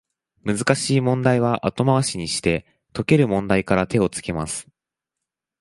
[0.43, 4.67] 難しい問題は後回しにして、解ける問題から手をつけます